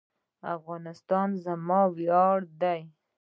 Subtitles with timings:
[0.55, 2.81] افغانستان زما ویاړ دی